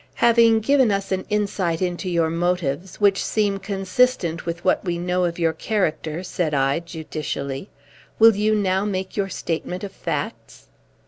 "Having 0.15 0.61
given 0.61 0.89
us 0.91 1.11
an 1.11 1.27
insight 1.29 1.79
into 1.79 2.09
your 2.09 2.31
motives, 2.31 2.95
which 2.99 3.23
seem 3.23 3.59
consistent 3.59 4.47
with 4.47 4.65
what 4.65 4.83
we 4.83 4.97
know 4.97 5.25
of 5.25 5.37
your 5.37 5.53
character," 5.53 6.23
said 6.23 6.55
I, 6.55 6.79
judicially, 6.79 7.69
"will 8.17 8.35
you 8.35 8.55
now 8.55 8.83
make 8.83 9.15
your 9.15 9.29
statement 9.29 9.83
of 9.83 9.91
facts?" 9.91 10.69